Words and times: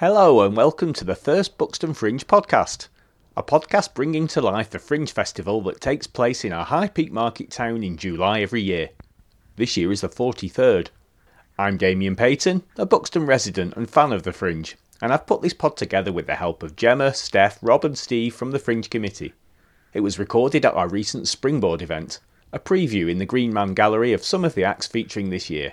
Hello, 0.00 0.42
and 0.42 0.56
welcome 0.56 0.92
to 0.92 1.04
the 1.04 1.16
first 1.16 1.58
Buxton 1.58 1.92
Fringe 1.92 2.24
podcast, 2.24 2.86
a 3.36 3.42
podcast 3.42 3.94
bringing 3.94 4.28
to 4.28 4.40
life 4.40 4.70
the 4.70 4.78
Fringe 4.78 5.10
Festival 5.10 5.60
that 5.62 5.80
takes 5.80 6.06
place 6.06 6.44
in 6.44 6.52
our 6.52 6.64
High 6.64 6.86
Peak 6.86 7.10
market 7.10 7.50
town 7.50 7.82
in 7.82 7.96
July 7.96 8.40
every 8.40 8.62
year. 8.62 8.90
This 9.56 9.76
year 9.76 9.90
is 9.90 10.02
the 10.02 10.08
43rd. 10.08 10.90
I'm 11.58 11.76
Damien 11.76 12.14
Payton, 12.14 12.62
a 12.76 12.86
Buxton 12.86 13.26
resident 13.26 13.74
and 13.74 13.90
fan 13.90 14.12
of 14.12 14.22
the 14.22 14.32
Fringe, 14.32 14.76
and 15.02 15.12
I've 15.12 15.26
put 15.26 15.42
this 15.42 15.52
pod 15.52 15.76
together 15.76 16.12
with 16.12 16.28
the 16.28 16.36
help 16.36 16.62
of 16.62 16.76
Gemma, 16.76 17.12
Steph, 17.12 17.58
Rob, 17.60 17.84
and 17.84 17.98
Steve 17.98 18.36
from 18.36 18.52
the 18.52 18.60
Fringe 18.60 18.88
Committee. 18.88 19.32
It 19.92 20.02
was 20.02 20.16
recorded 20.16 20.64
at 20.64 20.74
our 20.74 20.88
recent 20.88 21.26
Springboard 21.26 21.82
event, 21.82 22.20
a 22.52 22.60
preview 22.60 23.10
in 23.10 23.18
the 23.18 23.26
Green 23.26 23.52
Man 23.52 23.74
Gallery 23.74 24.12
of 24.12 24.22
some 24.22 24.44
of 24.44 24.54
the 24.54 24.62
acts 24.62 24.86
featuring 24.86 25.30
this 25.30 25.50
year. 25.50 25.72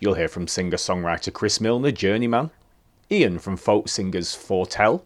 You'll 0.00 0.14
hear 0.14 0.26
from 0.26 0.48
singer 0.48 0.78
songwriter 0.78 1.32
Chris 1.32 1.60
Milner, 1.60 1.92
Journeyman, 1.92 2.50
Ian 3.12 3.38
from 3.38 3.58
folk 3.58 3.88
singers 3.88 4.34
Fortell, 4.34 5.02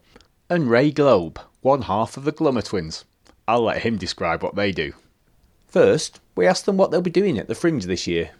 and 0.48 0.70
Ray 0.70 0.92
Globe, 0.92 1.40
one 1.60 1.82
half 1.82 2.16
of 2.16 2.22
the 2.22 2.30
Glummer 2.30 2.62
twins. 2.62 3.04
I'll 3.48 3.62
let 3.62 3.82
him 3.82 3.96
describe 3.96 4.44
what 4.44 4.54
they 4.54 4.70
do. 4.70 4.92
First, 5.66 6.20
we 6.36 6.46
asked 6.46 6.66
them 6.66 6.76
what 6.76 6.92
they'll 6.92 7.02
be 7.02 7.10
doing 7.10 7.36
at 7.36 7.48
the 7.48 7.56
Fringe 7.56 7.84
this 7.84 8.06
year. 8.06 8.30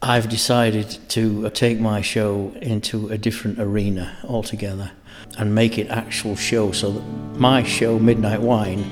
I've 0.00 0.28
decided 0.28 0.96
to 1.08 1.50
take 1.50 1.80
my 1.80 2.02
show 2.02 2.52
into 2.62 3.08
a 3.08 3.18
different 3.18 3.58
arena 3.58 4.16
altogether 4.22 4.92
and 5.36 5.52
make 5.52 5.76
it 5.76 5.88
actual 5.88 6.36
show 6.36 6.70
so 6.70 6.92
that 6.92 7.02
my 7.36 7.64
show 7.64 7.98
Midnight 7.98 8.42
Wine 8.42 8.84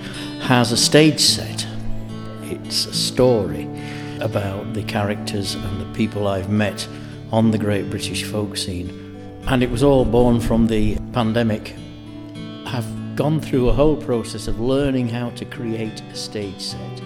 has 0.42 0.72
a 0.72 0.76
stage 0.76 1.20
set. 1.20 1.64
It's 2.42 2.86
a 2.86 2.94
story 2.94 3.68
about 4.20 4.74
the 4.74 4.82
characters 4.82 5.54
and 5.54 5.80
the 5.80 5.94
people 5.94 6.26
I've 6.26 6.50
met 6.50 6.88
on 7.30 7.52
the 7.52 7.58
great 7.58 7.88
British 7.88 8.24
folk 8.24 8.56
scene. 8.56 9.03
And 9.46 9.62
it 9.62 9.70
was 9.70 9.82
all 9.82 10.04
born 10.04 10.40
from 10.40 10.66
the 10.66 10.96
pandemic. 11.12 11.74
I've 12.64 13.16
gone 13.16 13.40
through 13.40 13.68
a 13.68 13.72
whole 13.72 13.96
process 13.96 14.48
of 14.48 14.58
learning 14.58 15.08
how 15.08 15.30
to 15.30 15.44
create 15.44 16.00
a 16.00 16.14
stage 16.14 16.60
set 16.60 17.00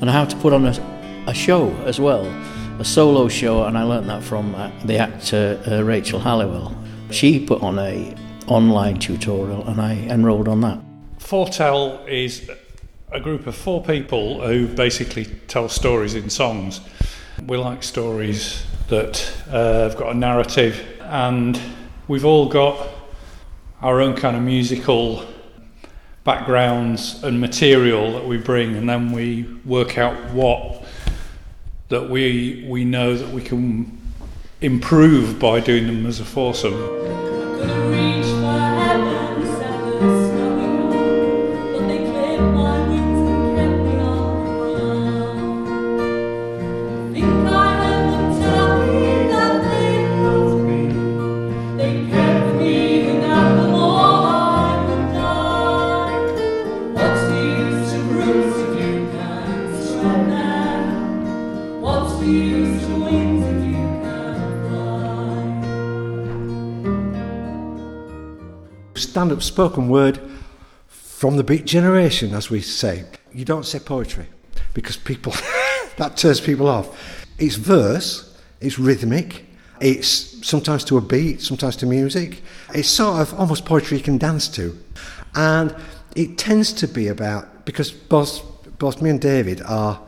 and 0.00 0.08
how 0.08 0.24
to 0.24 0.36
put 0.36 0.52
on 0.52 0.66
a, 0.66 1.24
a 1.26 1.34
show 1.34 1.70
as 1.86 1.98
well, 1.98 2.26
a 2.78 2.84
solo 2.84 3.28
show, 3.28 3.64
and 3.64 3.76
I 3.76 3.82
learned 3.82 4.08
that 4.08 4.22
from 4.22 4.54
uh, 4.54 4.70
the 4.84 4.98
actor 4.98 5.60
uh, 5.66 5.82
Rachel 5.82 6.20
Halliwell. 6.20 6.76
She 7.10 7.44
put 7.44 7.62
on 7.62 7.78
a 7.78 8.14
online 8.46 8.98
tutorial 8.98 9.66
and 9.66 9.80
I 9.80 9.94
enrolled 9.94 10.48
on 10.48 10.60
that. 10.60 10.80
Fortell 11.18 12.06
is 12.08 12.50
a 13.12 13.20
group 13.20 13.46
of 13.46 13.54
four 13.54 13.82
people 13.82 14.46
who 14.46 14.66
basically 14.68 15.24
tell 15.48 15.68
stories 15.68 16.14
in 16.14 16.30
songs. 16.30 16.80
We 17.46 17.56
like 17.56 17.82
stories 17.82 18.64
that 18.88 19.32
uh, 19.48 19.88
have 19.88 19.96
got 19.96 20.10
a 20.10 20.14
narrative, 20.14 20.84
and 21.10 21.60
we've 22.06 22.24
all 22.24 22.48
got 22.48 22.88
our 23.82 24.00
own 24.00 24.14
kind 24.14 24.36
of 24.36 24.42
musical 24.42 25.26
backgrounds 26.22 27.22
and 27.24 27.40
material 27.40 28.12
that 28.12 28.24
we 28.24 28.38
bring, 28.38 28.76
and 28.76 28.88
then 28.88 29.10
we 29.10 29.42
work 29.64 29.98
out 29.98 30.14
what 30.30 30.84
that 31.88 32.08
we 32.08 32.64
we 32.68 32.84
know 32.84 33.16
that 33.16 33.28
we 33.30 33.42
can 33.42 34.00
improve 34.60 35.40
by 35.40 35.58
doing 35.58 35.86
them 35.86 36.06
as 36.06 36.20
a 36.20 36.24
foursome. 36.24 38.39
Stand 69.10 69.32
up 69.32 69.42
spoken 69.42 69.88
word 69.88 70.20
from 70.86 71.36
the 71.36 71.42
beat 71.42 71.64
generation, 71.64 72.32
as 72.32 72.48
we 72.48 72.60
say. 72.60 73.04
You 73.32 73.44
don't 73.44 73.66
say 73.66 73.80
poetry 73.80 74.26
because 74.72 74.96
people, 74.96 75.32
that 75.96 76.16
turns 76.16 76.40
people 76.40 76.68
off. 76.68 76.88
It's 77.36 77.56
verse, 77.56 78.38
it's 78.60 78.78
rhythmic, 78.78 79.46
it's 79.80 80.46
sometimes 80.46 80.84
to 80.84 80.96
a 80.96 81.00
beat, 81.00 81.42
sometimes 81.42 81.74
to 81.76 81.86
music. 81.86 82.42
It's 82.72 82.88
sort 82.88 83.20
of 83.20 83.34
almost 83.34 83.64
poetry 83.64 83.98
you 83.98 84.04
can 84.04 84.16
dance 84.16 84.46
to. 84.50 84.78
And 85.34 85.74
it 86.14 86.38
tends 86.38 86.72
to 86.74 86.86
be 86.86 87.08
about, 87.08 87.64
because 87.64 87.90
both, 87.90 88.42
both 88.78 89.02
me 89.02 89.10
and 89.10 89.20
David 89.20 89.60
are 89.62 90.00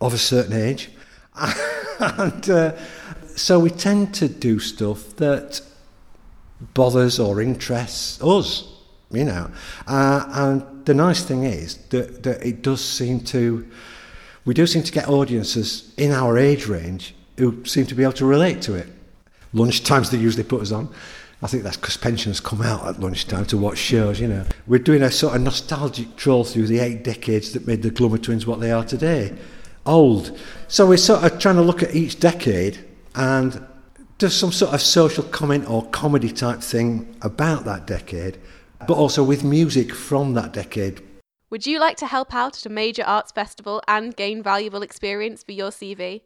of 0.00 0.14
a 0.14 0.18
certain 0.18 0.52
age, 0.52 0.90
and 2.00 2.50
uh, 2.50 2.76
so 3.36 3.60
we 3.60 3.70
tend 3.70 4.14
to 4.16 4.28
do 4.28 4.58
stuff 4.58 5.14
that 5.16 5.60
bothers 6.74 7.18
or 7.18 7.40
interests 7.40 8.22
us, 8.22 8.68
you 9.10 9.24
know. 9.24 9.50
Uh, 9.86 10.24
and 10.32 10.86
the 10.86 10.94
nice 10.94 11.24
thing 11.24 11.44
is 11.44 11.76
that, 11.88 12.22
that 12.22 12.44
it 12.44 12.62
does 12.62 12.84
seem 12.84 13.20
to, 13.20 13.68
we 14.44 14.54
do 14.54 14.66
seem 14.66 14.82
to 14.82 14.92
get 14.92 15.08
audiences 15.08 15.92
in 15.96 16.12
our 16.12 16.38
age 16.38 16.66
range 16.66 17.14
who 17.36 17.64
seem 17.64 17.86
to 17.86 17.94
be 17.94 18.02
able 18.02 18.12
to 18.14 18.26
relate 18.26 18.62
to 18.62 18.74
it. 18.74 18.88
Lunchtimes 19.54 20.10
they 20.10 20.18
usually 20.18 20.44
put 20.44 20.62
us 20.62 20.72
on. 20.72 20.88
I 21.42 21.48
think 21.48 21.64
that's 21.64 21.76
because 21.76 21.96
pensioners 21.96 22.38
come 22.38 22.62
out 22.62 22.86
at 22.86 23.00
lunchtime 23.00 23.46
to 23.46 23.58
watch 23.58 23.76
shows, 23.76 24.20
you 24.20 24.28
know. 24.28 24.44
We're 24.68 24.78
doing 24.78 25.02
a 25.02 25.10
sort 25.10 25.34
of 25.34 25.42
nostalgic 25.42 26.14
troll 26.16 26.44
through 26.44 26.68
the 26.68 26.78
eight 26.78 27.02
decades 27.02 27.52
that 27.52 27.66
made 27.66 27.82
the 27.82 27.90
Glummer 27.90 28.22
Twins 28.22 28.46
what 28.46 28.60
they 28.60 28.70
are 28.70 28.84
today. 28.84 29.36
Old. 29.84 30.38
So 30.68 30.86
we're 30.86 30.98
sort 30.98 31.24
of 31.24 31.40
trying 31.40 31.56
to 31.56 31.62
look 31.62 31.82
at 31.82 31.96
each 31.96 32.20
decade 32.20 32.78
and 33.16 33.66
does 34.22 34.36
some 34.36 34.52
sort 34.52 34.72
of 34.72 34.80
social 34.80 35.24
comment 35.24 35.68
or 35.68 35.84
comedy 35.86 36.30
type 36.30 36.60
thing 36.60 37.12
about 37.22 37.64
that 37.64 37.88
decade, 37.88 38.38
but 38.86 38.94
also 38.96 39.24
with 39.24 39.42
music 39.42 39.92
from 39.92 40.34
that 40.34 40.52
decade. 40.52 41.02
Would 41.50 41.66
you 41.66 41.80
like 41.80 41.96
to 41.96 42.06
help 42.06 42.32
out 42.32 42.56
at 42.56 42.64
a 42.64 42.68
major 42.68 43.02
arts 43.02 43.32
festival 43.32 43.82
and 43.88 44.14
gain 44.14 44.40
valuable 44.40 44.80
experience 44.80 45.42
for 45.42 45.50
your 45.50 45.70
CV? 45.70 46.20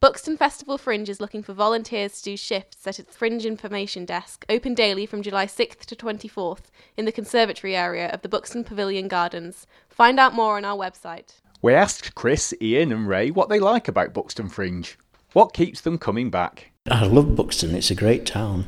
Buxton 0.00 0.38
Festival 0.38 0.78
Fringe 0.78 1.10
is 1.10 1.20
looking 1.20 1.42
for 1.42 1.52
volunteers 1.52 2.22
to 2.22 2.30
do 2.30 2.38
shifts 2.38 2.86
at 2.86 2.98
its 2.98 3.14
Fringe 3.14 3.44
Information 3.44 4.06
Desk, 4.06 4.46
open 4.48 4.72
daily 4.72 5.04
from 5.04 5.20
July 5.20 5.44
6th 5.44 5.84
to 5.84 5.94
24th 5.94 6.70
in 6.96 7.04
the 7.04 7.12
conservatory 7.12 7.76
area 7.76 8.08
of 8.08 8.22
the 8.22 8.30
Buxton 8.30 8.64
Pavilion 8.64 9.08
Gardens. 9.08 9.66
Find 9.90 10.18
out 10.18 10.32
more 10.32 10.56
on 10.56 10.64
our 10.64 10.78
website. 10.78 11.34
We 11.60 11.74
asked 11.74 12.14
Chris, 12.14 12.54
Ian, 12.62 12.92
and 12.92 13.06
Ray 13.06 13.30
what 13.30 13.50
they 13.50 13.60
like 13.60 13.88
about 13.88 14.14
Buxton 14.14 14.48
Fringe. 14.48 14.96
What 15.34 15.52
keeps 15.52 15.82
them 15.82 15.98
coming 15.98 16.30
back? 16.30 16.71
I 16.90 17.06
love 17.06 17.36
Buxton, 17.36 17.76
it's 17.76 17.92
a 17.92 17.94
great 17.94 18.26
town. 18.26 18.66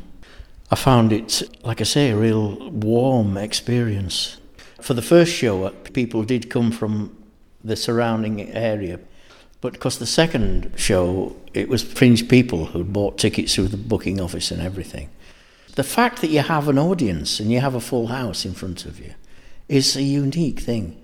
I 0.71 0.77
found 0.77 1.13
it, 1.13 1.43
like 1.65 1.81
I 1.81 1.85
say, 1.85 2.11
a 2.11 2.17
real 2.17 2.71
warm 2.71 3.37
experience. 3.37 4.39
For 4.81 4.95
the 4.95 5.03
first 5.03 5.33
show, 5.33 5.69
people 5.93 6.23
did 6.23 6.49
come 6.49 6.71
from 6.71 7.17
the 7.65 7.75
surrounding 7.75 8.41
area, 8.53 9.01
but 9.61 9.73
because 9.73 9.99
the 9.99 10.07
second 10.07 10.73
show, 10.77 11.35
it 11.55 11.69
was 11.69 11.83
fringe 11.83 12.29
people 12.29 12.67
who 12.67 12.85
bought 12.85 13.19
tickets 13.19 13.55
through 13.55 13.69
the 13.69 13.77
booking 13.77 14.21
office 14.21 14.53
and 14.53 14.63
everything. 14.63 15.11
The 15.75 15.83
fact 15.83 16.21
that 16.21 16.31
you 16.31 16.41
have 16.41 16.69
an 16.69 16.79
audience 16.79 17.41
and 17.41 17.51
you 17.51 17.59
have 17.61 17.75
a 17.75 17.81
full 17.81 18.07
house 18.07 18.45
in 18.45 18.55
front 18.55 18.87
of 18.87 19.01
you 19.01 19.15
is 19.69 19.97
a 19.97 20.03
unique 20.03 20.61
thing 20.61 21.01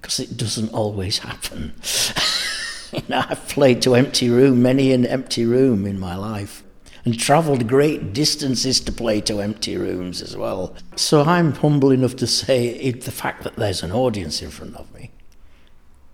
because 0.00 0.20
it 0.20 0.36
doesn't 0.36 0.72
always 0.72 1.18
happen. 1.18 1.74
you 3.02 3.02
know, 3.08 3.24
I've 3.28 3.46
played 3.48 3.82
to 3.82 3.94
empty 3.94 4.30
room, 4.30 4.62
many 4.62 4.92
an 4.92 5.04
empty 5.04 5.44
room 5.44 5.86
in 5.86 5.98
my 5.98 6.16
life, 6.16 6.62
and 7.04 7.18
travelled 7.18 7.68
great 7.68 8.12
distances 8.12 8.80
to 8.80 8.92
play 8.92 9.20
to 9.22 9.40
empty 9.40 9.76
rooms 9.76 10.22
as 10.22 10.36
well. 10.36 10.74
So 10.96 11.22
I'm 11.22 11.52
humble 11.52 11.90
enough 11.90 12.16
to 12.16 12.26
say 12.26 12.68
it, 12.68 13.02
the 13.02 13.12
fact 13.12 13.44
that 13.44 13.56
there's 13.56 13.82
an 13.82 13.92
audience 13.92 14.40
in 14.40 14.50
front 14.50 14.76
of 14.76 14.92
me 14.94 15.10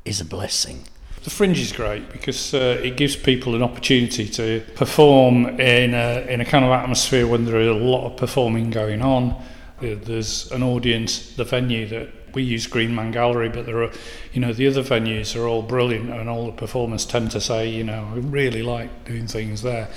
is 0.04 0.20
a 0.20 0.24
blessing. 0.24 0.84
The 1.22 1.30
Fringe 1.30 1.58
is 1.60 1.70
great 1.70 2.10
because 2.10 2.52
uh, 2.52 2.80
it 2.82 2.96
gives 2.96 3.14
people 3.14 3.54
an 3.54 3.62
opportunity 3.62 4.28
to 4.30 4.60
perform 4.74 5.60
in 5.60 5.94
a, 5.94 6.26
in 6.28 6.40
a 6.40 6.44
kind 6.44 6.64
of 6.64 6.72
atmosphere 6.72 7.28
when 7.28 7.44
there 7.44 7.60
is 7.60 7.68
a 7.68 7.72
lot 7.72 8.06
of 8.06 8.16
performing 8.16 8.70
going 8.70 9.02
on. 9.02 9.40
There's 9.80 10.50
an 10.50 10.64
audience, 10.64 11.34
the 11.36 11.44
venue 11.44 11.86
that 11.88 12.21
we 12.34 12.42
use 12.42 12.66
Green 12.66 12.94
Man 12.94 13.10
Gallery, 13.10 13.48
but 13.48 13.66
there 13.66 13.82
are, 13.82 13.90
you 14.32 14.40
know, 14.40 14.52
the 14.52 14.66
other 14.66 14.82
venues 14.82 15.38
are 15.38 15.46
all 15.46 15.62
brilliant, 15.62 16.10
and 16.10 16.28
all 16.28 16.46
the 16.46 16.52
performers 16.52 17.04
tend 17.04 17.30
to 17.32 17.40
say, 17.40 17.68
you 17.68 17.84
know, 17.84 18.10
I 18.12 18.18
really 18.18 18.62
like 18.62 19.04
doing 19.04 19.26
things 19.26 19.62
there. 19.62 19.88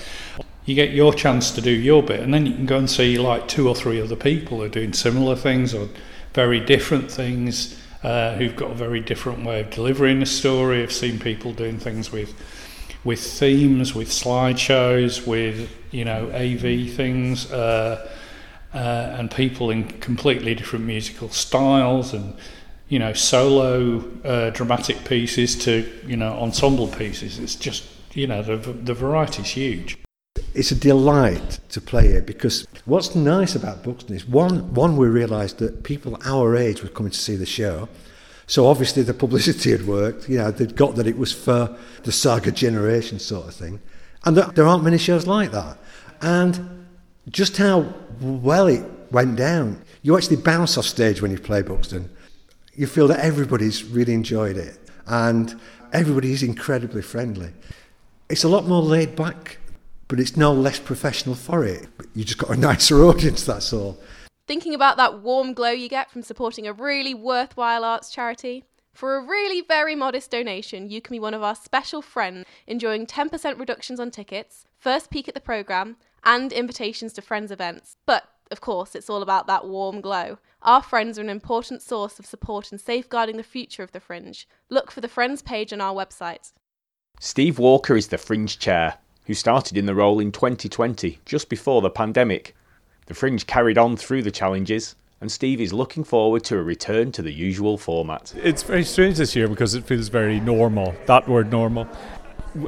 You 0.65 0.75
get 0.75 0.91
your 0.91 1.13
chance 1.13 1.51
to 1.51 1.61
do 1.61 1.71
your 1.71 2.01
bit, 2.03 2.19
and 2.19 2.33
then 2.33 2.45
you 2.45 2.53
can 2.53 2.65
go 2.65 2.77
and 2.77 2.89
see 2.89 3.17
like 3.17 3.47
two 3.47 3.67
or 3.67 3.75
three 3.75 4.01
other 4.01 4.15
people 4.15 4.57
who 4.57 4.63
are 4.63 4.69
doing 4.69 4.93
similar 4.93 5.35
things 5.35 5.73
or 5.73 5.89
very 6.33 6.59
different 6.59 7.11
things, 7.11 7.79
uh, 8.03 8.35
who've 8.35 8.55
got 8.55 8.71
a 8.71 8.75
very 8.75 8.99
different 8.99 9.45
way 9.45 9.61
of 9.61 9.69
delivering 9.69 10.21
a 10.21 10.25
story. 10.25 10.81
I've 10.83 10.91
seen 10.91 11.19
people 11.19 11.53
doing 11.53 11.77
things 11.79 12.11
with 12.11 12.33
with 13.03 13.21
themes, 13.21 13.93
with 13.93 14.09
slideshows, 14.09 15.25
with 15.25 15.71
you 15.91 16.03
know 16.03 16.29
AV 16.31 16.91
things. 16.91 17.51
Uh, 17.51 18.11
uh, 18.75 19.15
and 19.17 19.31
people 19.31 19.71
in 19.71 19.85
completely 19.85 20.53
different 20.53 20.85
musical 20.85 21.29
styles 21.29 22.13
and 22.13 22.35
you 22.89 22.99
know 22.99 23.13
solo 23.13 24.03
uh, 24.23 24.49
dramatic 24.51 25.03
pieces 25.05 25.55
to 25.55 25.89
you 26.05 26.17
know 26.17 26.33
ensemble 26.33 26.87
pieces. 26.87 27.39
It's 27.39 27.55
just 27.55 27.85
you 28.13 28.27
know 28.27 28.41
the 28.41 28.57
the 28.57 28.93
variety 28.93 29.41
is 29.43 29.49
huge. 29.49 29.97
It's 30.53 30.71
a 30.71 30.75
delight 30.75 31.59
to 31.69 31.81
play 31.81 32.09
here 32.09 32.21
because 32.21 32.67
what's 32.83 33.15
nice 33.15 33.55
about 33.55 33.83
Buxton 33.83 34.15
is 34.15 34.27
one 34.27 34.73
one 34.73 34.97
we 34.97 35.07
realised 35.07 35.59
that 35.59 35.83
people 35.83 36.17
our 36.25 36.55
age 36.55 36.83
were 36.83 36.89
coming 36.89 37.11
to 37.11 37.17
see 37.17 37.37
the 37.37 37.45
show. 37.45 37.87
So 38.47 38.67
obviously 38.67 39.01
the 39.01 39.13
publicity 39.13 39.71
had 39.71 39.87
worked. 39.87 40.29
You 40.29 40.37
know, 40.37 40.51
they'd 40.51 40.75
got 40.75 40.95
that 40.97 41.07
it 41.07 41.17
was 41.17 41.31
for 41.31 41.75
the 42.03 42.11
saga 42.11 42.51
generation 42.51 43.19
sort 43.19 43.47
of 43.47 43.55
thing, 43.55 43.79
and 44.25 44.35
there 44.35 44.67
aren't 44.67 44.83
many 44.83 44.97
shows 44.97 45.25
like 45.25 45.51
that. 45.51 45.77
And 46.21 46.74
just 47.29 47.57
how 47.57 47.93
well 48.19 48.67
it 48.67 48.83
went 49.11 49.35
down. 49.35 49.81
You 50.01 50.17
actually 50.17 50.37
bounce 50.37 50.77
off 50.77 50.85
stage 50.85 51.21
when 51.21 51.31
you 51.31 51.39
play 51.39 51.61
Buxton. 51.61 52.09
You 52.73 52.87
feel 52.87 53.07
that 53.07 53.19
everybody's 53.19 53.83
really 53.83 54.13
enjoyed 54.13 54.57
it, 54.57 54.77
and 55.07 55.59
everybody 55.93 56.33
is 56.33 56.43
incredibly 56.43 57.01
friendly. 57.01 57.51
It's 58.29 58.43
a 58.43 58.49
lot 58.49 58.67
more 58.67 58.81
laid 58.81 59.15
back, 59.15 59.57
but 60.07 60.19
it's 60.19 60.35
no 60.35 60.53
less 60.53 60.79
professional 60.79 61.35
for 61.35 61.63
it. 61.63 61.87
You 62.13 62.23
just 62.23 62.37
got 62.37 62.49
a 62.49 62.57
nicer 62.59 63.03
audience, 63.03 63.45
that's 63.45 63.71
all. 63.71 63.97
Thinking 64.47 64.75
about 64.75 64.97
that 64.97 65.21
warm 65.21 65.53
glow 65.53 65.71
you 65.71 65.89
get 65.89 66.11
from 66.11 66.21
supporting 66.21 66.67
a 66.67 66.73
really 66.73 67.13
worthwhile 67.13 67.83
arts 67.83 68.11
charity? 68.11 68.63
For 68.93 69.17
a 69.17 69.21
really 69.21 69.61
very 69.61 69.95
modest 69.95 70.31
donation, 70.31 70.89
you 70.89 71.01
can 71.01 71.15
be 71.15 71.19
one 71.19 71.33
of 71.33 71.43
our 71.43 71.55
special 71.55 72.01
friends, 72.01 72.45
enjoying 72.65 73.05
10% 73.05 73.59
reductions 73.59 73.99
on 73.99 74.11
tickets, 74.11 74.65
first 74.77 75.09
peek 75.09 75.27
at 75.27 75.33
the 75.33 75.41
programme, 75.41 75.97
and 76.25 76.51
invitations 76.51 77.13
to 77.13 77.21
friends' 77.21 77.51
events. 77.51 77.97
But 78.05 78.27
of 78.51 78.61
course, 78.61 78.95
it's 78.95 79.09
all 79.09 79.21
about 79.21 79.47
that 79.47 79.67
warm 79.67 80.01
glow. 80.01 80.37
Our 80.61 80.81
friends 80.81 81.17
are 81.17 81.21
an 81.21 81.29
important 81.29 81.81
source 81.81 82.19
of 82.19 82.25
support 82.25 82.71
in 82.71 82.77
safeguarding 82.77 83.37
the 83.37 83.43
future 83.43 83.83
of 83.83 83.91
the 83.91 83.99
Fringe. 83.99 84.47
Look 84.69 84.91
for 84.91 85.01
the 85.01 85.07
Friends 85.07 85.41
page 85.41 85.71
on 85.71 85.81
our 85.81 85.93
website. 85.93 86.51
Steve 87.19 87.57
Walker 87.59 87.95
is 87.95 88.09
the 88.09 88.17
Fringe 88.17 88.59
chair, 88.59 88.95
who 89.25 89.33
started 89.33 89.77
in 89.77 89.85
the 89.85 89.95
role 89.95 90.19
in 90.19 90.31
2020, 90.31 91.19
just 91.25 91.49
before 91.49 91.81
the 91.81 91.89
pandemic. 91.89 92.55
The 93.07 93.13
Fringe 93.13 93.45
carried 93.47 93.77
on 93.77 93.95
through 93.95 94.23
the 94.23 94.31
challenges, 94.31 94.95
and 95.21 95.31
Steve 95.31 95.61
is 95.61 95.73
looking 95.73 96.03
forward 96.03 96.43
to 96.45 96.57
a 96.57 96.63
return 96.63 97.11
to 97.13 97.21
the 97.21 97.31
usual 97.31 97.77
format. 97.77 98.33
It's 98.43 98.63
very 98.63 98.83
strange 98.83 99.17
this 99.17 99.35
year 99.35 99.47
because 99.47 99.73
it 99.73 99.85
feels 99.85 100.09
very 100.09 100.39
normal, 100.39 100.93
that 101.05 101.27
word 101.27 101.51
normal. 101.51 101.87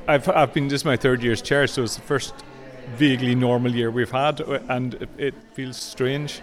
I've, 0.08 0.28
I've 0.30 0.54
been, 0.54 0.68
this 0.68 0.82
is 0.82 0.86
my 0.86 0.98
third 0.98 1.22
year's 1.22 1.42
chair, 1.42 1.68
so 1.68 1.84
it's 1.84 1.96
the 1.96 2.02
first 2.02 2.34
vaguely 2.96 3.36
normal 3.36 3.74
year 3.74 3.92
we've 3.92 4.12
had, 4.12 4.40
and 4.70 5.08
it 5.18 5.34
feels 5.54 5.78
strange 5.78 6.42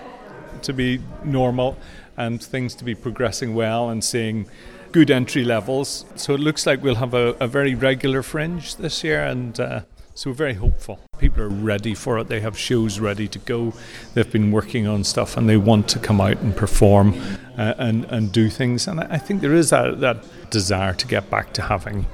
to 0.63 0.73
be 0.73 1.01
normal 1.25 1.77
and 2.17 2.43
things 2.43 2.75
to 2.77 2.85
be 2.85 2.95
progressing 2.95 3.55
well 3.55 3.91
and 3.91 4.05
seeing 4.05 4.47
good 4.93 5.11
entry 5.11 5.45
levels. 5.45 6.05
So 6.17 6.35
it 6.35 6.41
looks 6.41 6.67
like 6.67 6.83
we'll 6.83 6.95
have 6.97 7.15
a, 7.15 7.37
a 7.41 7.49
very 7.49 7.75
regular 7.75 8.23
fringe 8.23 8.77
this 8.77 9.03
year, 9.03 9.25
and 9.25 9.59
uh, 9.59 9.81
so 10.15 10.31
we're 10.31 10.35
very 10.35 10.55
hopeful. 10.55 11.01
People 11.19 11.43
are 11.43 11.49
ready 11.49 11.95
for 11.95 12.19
it. 12.19 12.29
They 12.29 12.41
have 12.41 12.57
shows 12.57 13.01
ready 13.01 13.27
to 13.29 13.39
go. 13.41 13.73
They've 14.15 14.31
been 14.31 14.53
working 14.53 14.87
on 14.87 15.03
stuff, 15.03 15.37
and 15.37 15.49
they 15.49 15.57
want 15.57 15.89
to 15.89 15.99
come 15.99 16.21
out 16.21 16.39
and 16.39 16.57
perform 16.57 17.15
uh, 17.59 17.75
and 17.79 18.05
and 18.05 18.31
do 18.31 18.49
things. 18.49 18.87
And 18.87 19.01
I 19.01 19.19
think 19.19 19.41
there 19.41 19.55
is 19.55 19.71
that, 19.71 20.01
that 20.01 20.25
desire 20.51 20.95
to 20.95 21.07
get 21.09 21.29
back 21.31 21.53
to 21.55 21.63
having 21.63 22.07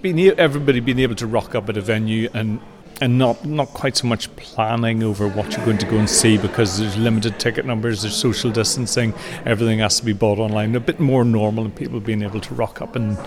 being 0.00 0.20
everybody 0.38 0.78
being 0.78 1.00
able 1.00 1.16
to 1.16 1.26
rock 1.26 1.56
up 1.56 1.68
at 1.68 1.76
a 1.76 1.80
venue 1.80 2.28
and 2.32 2.60
and 3.00 3.18
not 3.18 3.44
not 3.44 3.68
quite 3.68 3.96
so 3.96 4.06
much 4.06 4.34
planning 4.36 5.02
over 5.02 5.28
what 5.28 5.56
you're 5.56 5.64
going 5.64 5.78
to 5.78 5.86
go 5.86 5.98
and 5.98 6.10
see 6.10 6.36
because 6.36 6.78
there's 6.78 6.96
limited 6.96 7.38
ticket 7.38 7.64
numbers, 7.64 8.02
there's 8.02 8.16
social 8.16 8.50
distancing, 8.50 9.14
everything 9.44 9.78
has 9.78 9.98
to 10.00 10.04
be 10.04 10.12
bought 10.12 10.38
online. 10.38 10.74
A 10.74 10.80
bit 10.80 10.98
more 10.98 11.24
normal, 11.24 11.64
and 11.64 11.74
people 11.74 12.00
being 12.00 12.22
able 12.22 12.40
to 12.40 12.54
rock 12.54 12.82
up 12.82 12.96
and 12.96 13.18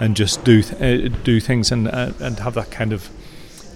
and 0.00 0.16
just 0.16 0.44
do 0.44 0.62
th- 0.62 0.80
uh, 0.80 1.16
do 1.22 1.40
things 1.40 1.70
and 1.70 1.88
uh, 1.88 2.12
and 2.20 2.38
have 2.40 2.54
that 2.54 2.70
kind 2.70 2.92
of 2.92 3.08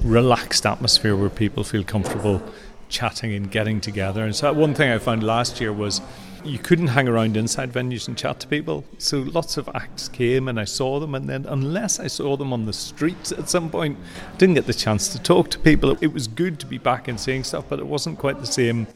relaxed 0.04 0.66
atmosphere 0.66 1.16
where 1.16 1.30
people 1.30 1.64
feel 1.64 1.84
comfortable 1.84 2.42
chatting 2.88 3.32
and 3.32 3.50
getting 3.50 3.80
together. 3.80 4.24
And 4.24 4.34
so 4.34 4.52
one 4.52 4.74
thing 4.74 4.90
I 4.90 4.98
found 4.98 5.22
last 5.22 5.60
year 5.60 5.72
was 5.72 6.00
you 6.44 6.58
couldn't 6.58 6.88
hang 6.88 7.08
around 7.08 7.36
inside 7.36 7.72
venues 7.72 8.08
and 8.08 8.16
chat 8.16 8.40
to 8.40 8.46
people. 8.46 8.84
So 8.98 9.18
lots 9.18 9.56
of 9.56 9.68
acts 9.74 10.08
came 10.08 10.48
and 10.48 10.60
I 10.60 10.64
saw 10.64 11.00
them, 11.00 11.14
and 11.14 11.28
then 11.28 11.46
unless 11.46 11.98
I 11.98 12.06
saw 12.06 12.36
them 12.36 12.52
on 12.52 12.66
the 12.66 12.72
streets 12.72 13.32
at 13.32 13.48
some 13.48 13.70
point, 13.70 13.98
I 14.32 14.36
didn't 14.36 14.54
get 14.54 14.66
the 14.66 14.74
chance 14.74 15.08
to 15.08 15.22
talk 15.22 15.50
to 15.50 15.58
people. 15.58 15.96
It 16.00 16.12
was 16.12 16.28
good 16.28 16.60
to 16.60 16.66
be 16.66 16.78
back 16.78 17.08
and 17.08 17.18
seeing 17.18 17.44
stuff, 17.44 17.64
but 17.68 17.78
it 17.78 17.86
wasn't 17.86 18.18
quite 18.18 18.40
the 18.40 18.46
same. 18.46 18.86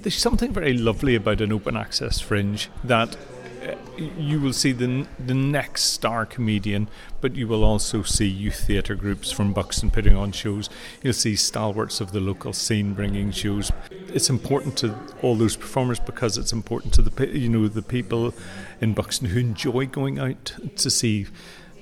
There's 0.00 0.16
something 0.16 0.52
very 0.52 0.74
lovely 0.74 1.14
about 1.14 1.40
an 1.40 1.52
open 1.52 1.76
access 1.76 2.20
fringe 2.20 2.70
that 2.84 3.16
Uh, 3.62 3.74
you 3.98 4.40
will 4.40 4.52
see 4.52 4.72
the 4.72 5.06
the 5.18 5.34
next 5.34 5.84
star 5.84 6.24
comedian, 6.24 6.88
but 7.20 7.34
you 7.34 7.46
will 7.46 7.62
also 7.62 8.02
see 8.02 8.26
youth 8.26 8.66
theatre 8.66 8.94
groups 8.94 9.30
from 9.30 9.52
Buxton 9.52 9.90
putting 9.90 10.16
on 10.16 10.32
shows. 10.32 10.70
You'll 11.02 11.12
see 11.12 11.36
stalwarts 11.36 12.00
of 12.00 12.12
the 12.12 12.20
local 12.20 12.52
scene 12.52 12.94
bringing 12.94 13.30
shows. 13.30 13.70
It's 13.90 14.30
important 14.30 14.76
to 14.78 14.94
all 15.22 15.36
those 15.36 15.56
performers 15.56 16.00
because 16.00 16.38
it's 16.38 16.52
important 16.52 16.94
to 16.94 17.02
the 17.02 17.38
you 17.38 17.48
know 17.48 17.68
the 17.68 17.82
people 17.82 18.32
in 18.80 18.94
Buxton 18.94 19.28
who 19.28 19.40
enjoy 19.40 19.86
going 19.86 20.18
out 20.18 20.54
to 20.76 20.90
see 20.90 21.26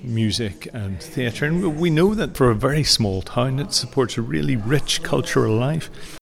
music 0.03 0.69
and 0.73 1.01
theatre. 1.01 1.47
And 1.47 1.79
we 1.79 1.91
know 1.91 2.15
that 2.15 2.37
for 2.37 2.51
a 2.51 2.55
very 2.55 2.85
small 2.85 3.23
town, 3.23 3.59
it 3.59 3.73
supports 3.73 4.17
a 4.17 4.23
really 4.23 4.57
rich 4.57 5.03
cultural 5.03 5.55
life. 5.55 6.18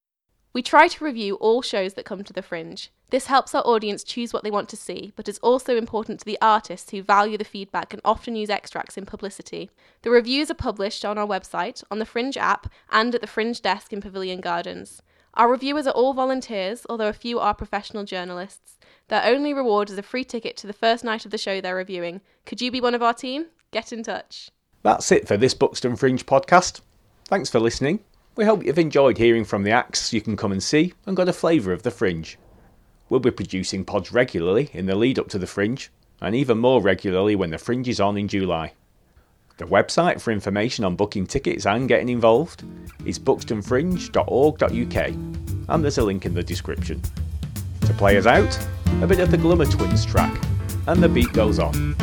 We 0.57 0.63
try 0.63 0.89
to 0.89 1.05
review 1.05 1.35
all 1.35 1.61
shows 1.61 1.93
that 1.93 2.07
come 2.07 2.25
to 2.25 2.33
the 2.33 2.41
Fringe. 2.41 2.91
This 3.11 3.27
helps 3.27 3.55
our 3.55 3.61
audience 3.67 4.03
choose 4.03 4.33
what 4.33 4.43
they 4.43 4.51
want 4.51 4.71
to 4.71 4.77
see, 4.79 5.13
but 5.15 5.29
is 5.29 5.37
also 5.41 5.77
important 5.77 6.21
to 6.21 6.25
the 6.25 6.39
artists 6.41 6.91
who 6.91 7.03
value 7.03 7.37
the 7.37 7.45
feedback 7.45 7.93
and 7.93 8.01
often 8.07 8.37
use 8.37 8.49
extracts 8.49 8.97
in 8.97 9.05
publicity. 9.05 9.69
The 10.01 10.09
reviews 10.09 10.51
are 10.51 10.55
published 10.55 11.05
on 11.05 11.19
our 11.19 11.27
website, 11.27 11.85
on 11.91 11.99
the 11.99 12.07
Fringe 12.07 12.39
app, 12.39 12.73
and 12.91 13.15
at 13.15 13.21
the 13.21 13.27
Fringe 13.27 13.61
desk 13.61 13.93
in 13.93 14.01
Pavilion 14.01 14.41
Gardens. 14.41 15.03
Our 15.35 15.51
reviewers 15.51 15.87
are 15.87 15.91
all 15.91 16.15
volunteers, 16.15 16.87
although 16.89 17.09
a 17.09 17.13
few 17.13 17.39
are 17.39 17.53
professional 17.53 18.05
journalists. 18.05 18.79
Their 19.09 19.27
only 19.27 19.53
reward 19.53 19.91
is 19.91 19.99
a 19.99 20.03
free 20.03 20.25
ticket 20.25 20.57
to 20.57 20.67
the 20.67 20.73
first 20.73 21.05
night 21.05 21.27
of 21.27 21.33
the 21.33 21.37
show 21.37 21.61
they're 21.61 21.77
reviewing. 21.77 22.23
Could 22.47 22.63
you 22.63 22.71
be 22.71 22.81
one 22.81 22.95
of 22.95 23.03
our 23.03 23.13
team? 23.13 23.49
Get 23.73 23.93
in 23.93 24.03
touch. 24.03 24.51
That's 24.83 25.13
it 25.13 25.29
for 25.29 25.37
this 25.37 25.53
Buxton 25.53 25.97
Fringe 25.97 26.25
podcast. 26.25 26.81
Thanks 27.27 27.51
for 27.51 27.61
listening. 27.61 28.01
We 28.37 28.45
hope 28.45 28.65
you've 28.67 28.79
enjoyed 28.79 29.17
hearing 29.17 29.47
from 29.47 29.63
the 29.63 29.71
acts 29.71 30.13
you 30.13 30.21
can 30.21 30.37
come 30.37 30.53
and 30.53 30.63
see 30.63 30.93
and 31.07 31.17
got 31.17 31.31
a 31.31 31.33
flavour 31.33 31.73
of 31.73 31.85
the 31.85 31.91
Fringe. 31.91 32.39
We'll 33.09 33.21
be 33.21 33.31
producing 33.31 33.83
pods 33.83 34.13
regularly 34.13 34.69
in 34.75 34.85
the 34.85 34.95
lead 34.95 35.19
up 35.19 35.29
to 35.31 35.39
the 35.39 35.47
Fringe, 35.47 35.91
and 36.21 36.35
even 36.35 36.59
more 36.59 36.83
regularly 36.83 37.35
when 37.35 37.49
the 37.49 37.57
Fringe 37.57 37.89
is 37.89 37.99
on 37.99 38.19
in 38.19 38.29
July. 38.29 38.75
The 39.57 39.65
website 39.65 40.21
for 40.21 40.33
information 40.33 40.85
on 40.85 40.97
booking 40.97 41.27
tickets 41.27 41.65
and 41.65 41.89
getting 41.89 42.11
involved 42.11 42.63
is 43.07 43.19
buxtonfringe.org.uk, 43.19 45.07
and 45.69 45.83
there's 45.83 45.97
a 45.97 46.05
link 46.05 46.27
in 46.27 46.35
the 46.35 46.43
description. 46.43 47.01
To 47.87 47.95
play 47.95 48.19
us 48.19 48.27
out, 48.27 48.59
a 49.01 49.07
bit 49.07 49.21
of 49.21 49.31
the 49.31 49.39
Glummer 49.39 49.71
Twins 49.71 50.05
track, 50.05 50.39
and 50.87 51.03
the 51.03 51.09
beat 51.09 51.33
goes 51.33 51.59
on. 51.59 51.97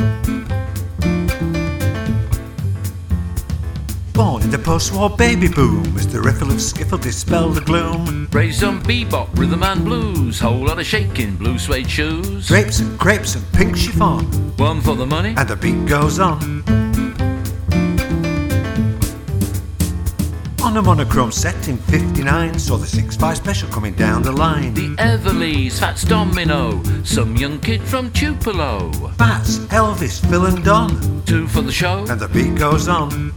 Born 4.14 4.42
in 4.42 4.50
the 4.50 4.60
post-war 4.60 5.10
baby 5.10 5.48
boom, 5.48 5.84
as 5.96 6.06
the 6.06 6.20
riffle 6.20 6.48
of 6.48 6.58
skiffle 6.58 7.00
dispelled 7.00 7.56
the 7.56 7.60
gloom. 7.60 8.28
Raised 8.30 8.62
on 8.62 8.80
bebop, 8.80 9.36
rhythm 9.36 9.64
and 9.64 9.84
blues, 9.84 10.38
whole 10.38 10.66
lot 10.66 10.78
of 10.78 10.86
shaking, 10.86 11.34
blue 11.34 11.58
suede 11.58 11.90
shoes. 11.90 12.46
Drapes 12.46 12.78
and 12.78 12.96
crepes 12.96 13.34
and 13.34 13.44
pink 13.52 13.76
chiffon, 13.76 14.24
One 14.56 14.80
for 14.80 14.94
the 14.94 15.04
money, 15.04 15.34
and 15.36 15.48
the 15.48 15.56
beat 15.56 15.84
goes 15.86 16.20
on. 16.20 16.62
On 20.62 20.76
a 20.76 20.82
monochrome 20.82 21.32
set 21.32 21.66
in 21.66 21.76
59, 21.76 22.56
saw 22.56 22.76
the 22.76 22.86
6-5 22.86 23.36
special 23.36 23.68
coming 23.70 23.94
down 23.94 24.22
the 24.22 24.30
line. 24.30 24.74
the 24.74 24.94
Everlys, 24.94 25.80
Fats 25.80 26.04
Domino, 26.04 26.80
some 27.02 27.34
young 27.36 27.58
kid 27.58 27.82
from 27.82 28.12
Tupelo. 28.12 28.92
Fats, 29.18 29.58
Elvis, 29.70 30.24
Phil 30.30 30.46
and 30.46 30.64
Don, 30.64 31.22
Two 31.26 31.48
for 31.48 31.62
the 31.62 31.72
show, 31.72 32.06
and 32.08 32.20
the 32.20 32.28
beat 32.28 32.54
goes 32.54 32.86
on. 32.86 33.32